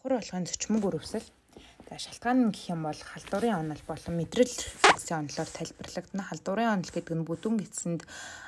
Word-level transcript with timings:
мухар 0.00 0.16
болгоны 0.16 0.48
зочмог 0.48 0.84
үрвсэл 0.88 1.28
за 1.84 1.98
шалтгаан 2.00 2.48
нь 2.48 2.52
гэх 2.56 2.72
юм 2.72 2.88
бол 2.88 2.96
халдварын 2.96 3.68
онол 3.68 3.82
болон 3.84 4.16
мэдрэл 4.16 4.48
физикийн 4.48 5.28
онолоор 5.28 5.50
тайлбарлагдана. 5.52 6.24
Халдварын 6.24 6.72
онол 6.72 6.88
гэдэг 6.88 7.14
нь 7.20 7.28
бүдүүн 7.28 7.60
эцэнд 7.60 8.02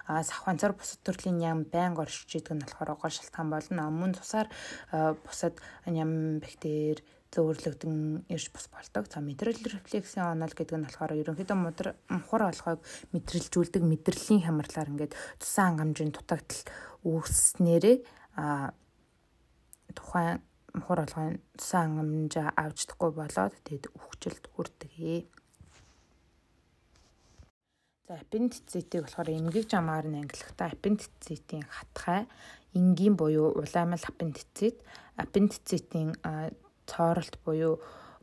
сахванцаар 0.09 0.73
бусад 0.73 1.05
төрлийн 1.05 1.45
ям 1.45 1.69
байнга 1.69 2.09
оршиж 2.09 2.41
идэг 2.41 2.57
нь 2.57 2.65
болохоор 2.65 2.97
гол 2.97 3.13
шалтгаан 3.13 3.53
болно. 3.53 3.93
Мөн 3.93 4.17
тусаар 4.17 4.49
бусад 5.29 5.61
ям 5.85 6.41
бактери 6.41 7.05
зөөрлөгдөн 7.37 8.33
ирж 8.33 8.49
бус 8.49 8.73
болдог. 8.73 9.13
За 9.13 9.21
мэдрэл 9.21 9.61
рефлексийн 9.61 10.33
онол 10.33 10.57
гэдэг 10.57 10.81
нь 10.81 10.89
болохоор 10.89 11.21
ерөнхийдөө 11.21 11.57
мухар 12.17 12.43
олгойг 12.49 12.81
мэдрэлжүүлдэг 13.13 13.85
мэдрэлийн 13.85 14.49
хямралаар 14.49 14.89
ингээд 14.89 15.13
цусан 15.37 15.77
хангамжийн 15.77 16.17
дутагдал 16.17 16.65
үүснээрээ 17.05 17.97
тухайн 19.93 20.41
мухар 20.77 21.05
олгойн 21.05 21.37
цусан 21.59 21.97
хангамжаа 21.97 22.49
авчдаггүй 22.57 23.11
болоод 23.17 23.55
тэгэд 23.67 23.85
үхжилд 23.97 24.45
хүрдэгэ. 24.53 25.29
За 28.09 28.13
аппендицитийг 28.25 29.05
болохоор 29.05 29.31
эмгэг 29.31 29.67
жамаар 29.73 30.07
нь 30.09 30.21
ангилахдаа 30.21 30.69
аппендицитийн 30.73 31.65
хатгай 31.69 32.29
энгийн 32.75 33.15
буюу 33.21 33.53
улаймал 33.61 34.05
аппендицит 34.09 34.77
аппендицитийн 35.17 36.17
цооролт 36.91 37.37
буюу 37.45 37.81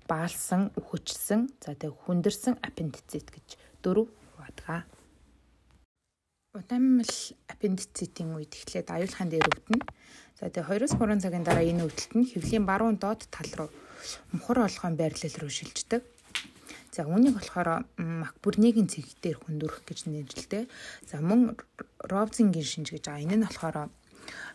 баалсан, 0.10 0.74
үхчихсэн, 0.74 1.54
за 1.62 1.78
тэг 1.78 1.94
хүндэрсэн 2.06 2.58
аппендицит 2.66 3.30
гэж 3.30 3.48
дөрөв 3.86 4.10
хуваадгаа. 4.10 4.82
Удамл 6.50 7.06
аппендицитийн 7.46 8.34
үед 8.34 8.58
эхлээд 8.58 8.90
аюулхан 8.90 9.30
дээр 9.30 9.46
өвдөнө. 9.54 9.86
За 10.42 10.50
тэгээ 10.50 10.90
2-3 10.90 11.22
цагийн 11.22 11.46
дараа 11.46 11.62
энэ 11.62 11.86
өвдөлт 11.86 12.14
нь 12.18 12.26
хөвлийн 12.26 12.66
баруун 12.66 12.98
доод 12.98 13.30
тал 13.30 13.52
руу 13.54 13.70
мухар 14.34 14.66
олгоон 14.66 14.98
байрлал 14.98 15.36
руу 15.46 15.54
шилждэг. 15.54 16.02
За 16.90 17.06
үүнийг 17.06 17.38
болохоор 17.38 17.86
Макбурнигийн 18.02 18.90
цэг 18.90 19.06
дээр 19.22 19.38
хүндүрх 19.46 19.86
гэж 19.86 20.10
нэрлэдэг. 20.10 20.66
За 21.06 21.22
мөн 21.22 21.54
Робзингийн 22.02 22.66
шинж 22.66 22.98
гэж 22.98 23.06
байгаа. 23.06 23.26
Энэ 23.30 23.38
нь 23.38 23.46
болохоор 23.46 23.94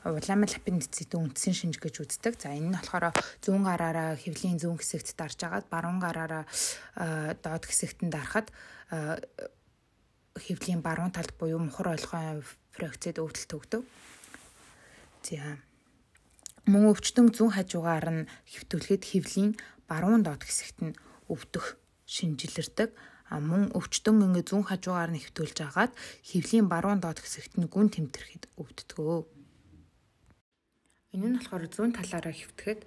уламжлал 0.03 0.59
аппендицитийн 0.59 1.31
үндсэн 1.31 1.55
шинж 1.55 1.79
гэж 1.79 1.95
үздэг. 2.03 2.35
За 2.43 2.51
энэ 2.51 2.75
нь 2.75 2.77
болохоор 2.77 3.15
зүүн 3.39 3.63
гараараа 3.63 4.19
хэвлийн 4.19 4.59
зүүн 4.59 4.83
хэсэгт 4.83 5.15
дарж 5.15 5.39
агаад 5.47 5.71
баруун 5.71 6.03
гараараа 6.03 6.43
доод 7.39 7.65
хэсэгт 7.71 8.03
нь 8.03 8.11
дарахад 8.11 8.51
хэвлийн 10.35 10.83
баруун 10.83 11.15
талд 11.15 11.33
буюу 11.39 11.63
мухар 11.63 11.95
ойлгоон 11.95 12.43
фракцид 12.75 13.23
өвдөлт 13.23 13.53
өгдөг. 13.55 13.83
За 15.23 15.59
мөн 16.67 16.91
өвчтөн 16.91 17.31
зүүн 17.31 17.55
хажуугаар 17.55 18.07
нь 18.11 18.29
хэвтүүлэхэд 18.51 19.03
хэвлийн 19.05 19.53
баруун 19.87 20.27
доод 20.27 20.43
хэсэгт 20.43 20.79
нь 20.83 20.97
өвдөх 21.31 21.79
шинжилэрдэг. 22.09 22.91
А 23.31 23.41
мөн 23.41 23.73
өвчтөн 23.79 24.21
ингээ 24.27 24.45
зүүн 24.51 24.69
хажуугаар 24.69 25.11
нь 25.15 25.23
хэвтүүлж 25.23 25.59
агаад 25.65 25.93
хэвлийн 26.29 26.67
баруун 26.69 27.01
доод 27.01 27.23
хэсэгт 27.23 27.57
нь 27.57 27.71
гүн 27.71 27.89
тэмтэрэхэд 27.95 28.45
өвддгөө. 28.61 29.19
Энэ 31.15 31.27
нь 31.31 31.37
болохоор 31.39 31.65
зүүн 31.71 31.93
талаараа 31.95 32.35
хэвтгэхэд 32.35 32.81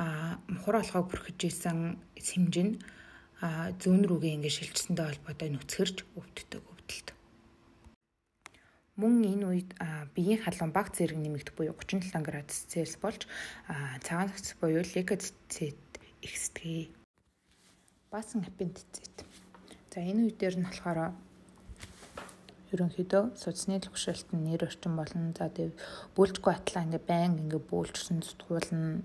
а 0.00 0.40
мухар 0.48 0.82
олгоо 0.82 1.02
бүрхэж 1.06 1.38
исэн 1.46 2.00
сэмж 2.16 2.54
нь 2.64 2.72
зүүн 3.78 4.02
рүүгээ 4.08 4.34
ингээ 4.40 4.56
шилжсэндээ 4.56 5.06
холбоотой 5.06 5.48
нүцгэрж 5.52 5.96
өвддөг. 6.18 6.73
Мөн 8.94 9.26
энэ 9.26 9.46
үед 9.50 9.70
биеийн 10.14 10.38
халуун 10.38 10.70
баг 10.70 10.94
зэрэг 10.94 11.18
нэмэгдэх 11.18 11.58
буюу 11.58 11.74
37 11.74 12.14
градус 12.22 12.70
Цельс 12.70 12.94
болж 13.02 13.26
цагаан 14.06 14.30
цэц 14.30 14.54
буюу 14.62 14.86
лейкоцит 14.86 15.82
ихсдэгэ. 16.22 16.94
Баасан 18.14 18.46
аппендицит. 18.46 19.26
За 19.90 19.98
энэ 19.98 20.30
үед 20.30 20.38
дээр 20.38 20.62
нь 20.62 20.66
болохоор 20.70 21.10
ерөнхийдөө 22.70 23.34
судасны 23.34 23.82
төвшөлт 23.82 24.30
нь 24.30 24.46
нэр 24.46 24.70
орчин 24.70 24.94
болно. 24.94 25.34
За 25.34 25.50
тэг 25.50 25.74
бүлжгүй 26.14 26.54
атлаа 26.54 26.86
ингээ 26.86 27.02
байн 27.02 27.34
ингээ 27.42 27.62
бүүлжсэн 27.66 28.22
зүтгуулна. 28.22 29.02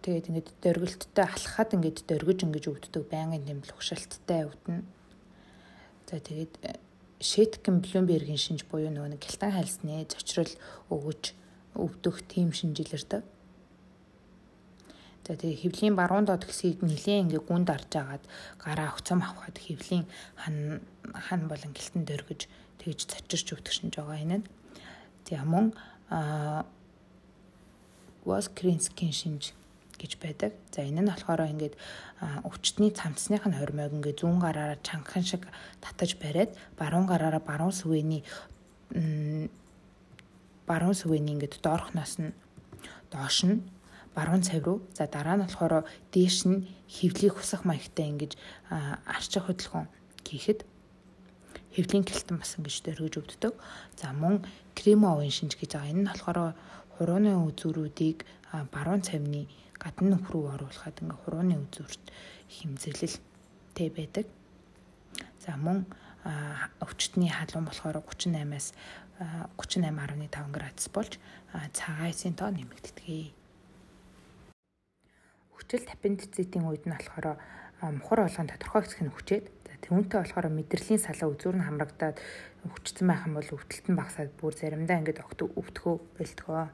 Тэгээд 0.00 0.28
ингээд 0.32 0.48
дөргөлттэй 0.64 1.24
алхахад 1.28 1.76
ингээд 1.76 2.08
дөргиж 2.08 2.40
ингэж 2.44 2.64
өвддөг 2.72 3.04
байнгын 3.08 3.44
тэмдэл 3.48 3.76
хушаалттай 3.76 4.48
өвдөн. 4.48 4.80
За 6.08 6.16
тэгээд 6.20 6.83
Шэтгэн 7.24 7.80
Блумбергийн 7.80 8.36
шинж 8.36 8.68
буюу 8.68 8.92
нөгөө 8.92 9.16
нэг 9.16 9.24
гялтан 9.24 9.56
хайлсны 9.56 10.04
зочрол 10.12 10.52
өгөж 10.92 11.32
өвдөх 11.72 12.20
тийм 12.28 12.52
шинжилэрдэг. 12.52 13.24
За 15.24 15.32
тэгээ 15.32 15.56
хөвлийн 15.64 15.96
баруун 15.96 16.28
доод 16.28 16.44
хэсгийг 16.44 16.84
нэлээд 16.84 17.32
ингээ 17.32 17.42
гүнд 17.48 17.72
арж 17.72 17.92
агаад 17.96 18.24
гараа 18.60 18.92
өгцөм 18.92 19.24
авахад 19.24 19.56
хөвлийн 19.56 20.04
хан 20.36 20.84
хан 21.16 21.48
болон 21.48 21.72
гэлтэн 21.72 22.04
дөргиж 22.04 22.44
тэгж 22.84 23.08
цочирч 23.08 23.56
өвдөх 23.56 23.72
шинж 23.72 23.96
байгаа 23.96 24.20
энэ. 24.20 24.44
За 25.24 25.40
мөн 25.48 25.72
а 26.12 26.68
Воскринскийн 28.28 29.16
шинж 29.16 29.56
гэж 30.04 30.12
байдаг. 30.20 30.52
За 30.68 30.84
энэ 30.84 31.00
нь 31.00 31.08
болохоор 31.08 31.48
ингээд 31.48 31.74
өвчтний 32.44 32.92
цамцсных 32.92 33.48
нь 33.48 33.56
хормойг 33.56 33.96
ингээд 33.96 34.20
зүүн 34.20 34.38
гараараа 34.44 34.78
чангахан 34.84 35.24
шиг 35.24 35.42
татаж 35.80 36.20
бариад 36.20 36.52
баруун 36.76 37.08
гараараа 37.08 37.40
баруун 37.40 37.72
сүвэний 37.72 38.22
баруун 40.68 40.96
сүвэний 40.96 41.34
ингээд 41.34 41.64
доорхноос 41.64 42.20
нь 42.20 42.36
доош 43.08 43.48
нь 43.48 43.64
баруун 44.14 44.42
цав 44.44 44.60
руу 44.62 44.78
за 44.92 45.08
дараа 45.08 45.40
нь 45.40 45.44
болохоор 45.48 45.88
дээш 46.12 46.46
нь 46.46 46.68
хөвлийг 46.86 47.34
хусах 47.40 47.64
маягтай 47.64 48.12
ингэж 48.12 48.32
арчих 49.08 49.48
хөдөлгөөн 49.48 49.88
хийхэд 50.28 50.60
хөвлийн 51.74 52.06
гэлтэн 52.06 52.38
бас 52.38 52.54
ингэж 52.54 52.76
дөргиж 52.86 53.14
өвддөг. 53.18 53.54
За 53.98 54.14
мөн 54.14 54.46
кремовын 54.78 55.34
шинж 55.34 55.58
гэж 55.58 55.74
байгаа. 55.74 55.90
Энэ 55.90 56.02
нь 56.06 56.10
болохоор 56.10 56.54
хурууны 56.94 57.34
үзүүрүүдийг 57.50 58.22
баруун 58.70 59.02
цавны 59.02 59.50
гадна 59.84 60.16
нөх 60.16 60.32
рүү 60.32 60.56
оруулахад 60.56 60.96
ингээ 61.04 61.20
хурууны 61.28 61.60
үзүүрт 61.68 62.04
химзэглэлтэй 62.48 63.88
байдаг. 63.92 64.26
За 65.44 65.60
мөн 65.60 65.84
өвчтний 66.80 67.28
халуун 67.28 67.68
болохоор 67.68 68.00
38-аас 68.00 68.72
38.5 69.60 70.56
градус 70.56 70.88
болж 70.88 71.20
цагаасын 71.76 72.32
тоо 72.32 72.48
нэмэгддэг. 72.48 73.36
Хүчил 75.52 75.84
аппендицитийн 75.92 76.64
үед 76.64 76.88
нь 76.88 76.96
болохоор 76.96 77.36
мухар 78.00 78.24
болгон 78.24 78.48
тодорхой 78.48 78.82
хэсэг 78.88 79.04
нь 79.04 79.12
хүчээд 79.12 79.46
түүнтэй 79.84 80.24
болохоор 80.24 80.48
мэдрэлийн 80.48 80.96
салаа 80.96 81.28
үзүүр 81.28 81.60
нь 81.60 81.66
хамрагдаад 81.68 82.16
хүчтэн 82.72 83.04
байх 83.04 83.28
юм 83.28 83.36
бол 83.36 83.52
өвдөлт 83.52 83.86
нь 83.92 83.98
багасаад 84.00 84.32
бүр 84.40 84.56
заримдаа 84.56 84.96
ингээд 85.04 85.20
огт 85.20 85.44
өвдөхөө 85.44 85.94
бэлтгэв. 86.16 86.72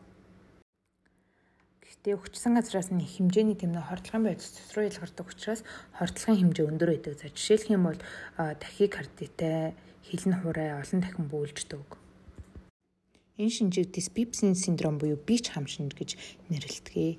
Гэхдээ 1.90 2.14
өгчсөн 2.14 2.54
газраас 2.54 2.94
нь 2.94 3.02
хэмжээний 3.02 3.58
тэмдэг 3.58 3.82
хордлогын 3.90 4.30
байдлаас 4.30 4.54
цэцруу 4.54 4.86
илгардаг 4.86 5.26
учраас 5.26 5.66
хордлогын 5.98 6.38
хэмжээ 6.38 6.70
өндөр 6.70 6.90
байдаг. 6.94 7.18
За 7.18 7.26
жишээлх 7.34 7.66
юм 7.66 7.82
бол 7.90 7.98
тахикардитай, 8.38 9.74
хилэн 10.06 10.38
хурай 10.38 10.70
олон 10.78 11.02
дахин 11.02 11.26
бөөлждөг. 11.26 11.98
Энэ 13.42 13.50
шинжийг 13.50 13.90
диспепсин 13.90 14.54
синдром 14.54 15.02
буюу 15.02 15.18
бич 15.18 15.50
хам 15.50 15.66
шинж 15.66 15.98
гэж 15.98 16.14
нэрлэдэг. 16.46 17.18